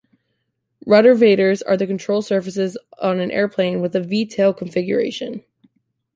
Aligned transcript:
Ruddervators 0.87 1.61
are 1.67 1.77
the 1.77 1.85
control 1.85 2.23
surfaces 2.23 2.75
on 2.99 3.19
an 3.19 3.29
airplane 3.29 3.81
with 3.81 3.95
a 3.95 4.01
V-tail 4.01 4.51
configuration. 4.51 5.43